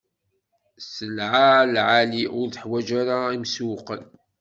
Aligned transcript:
Sselɛa 0.81 1.59
lɛali, 1.73 2.23
ur 2.39 2.47
teḥwaǧ 2.49 2.87
ara 3.01 3.17
imsewwqen. 3.35 4.01